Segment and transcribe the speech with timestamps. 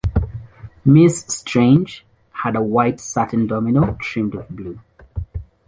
[0.83, 4.79] Miss Strange had a White satin domino trimmed with Blue.